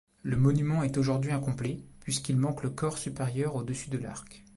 Le 0.23 0.35
monument 0.35 0.81
est 0.81 0.97
aujourd'hui 0.97 1.31
incomplet, 1.31 1.83
puisqu'il 1.99 2.35
manque 2.35 2.63
le 2.63 2.71
corps 2.71 2.97
supérieur 2.97 3.55
au-dessus 3.55 3.91
de 3.91 3.99
l'arc. 3.99 4.43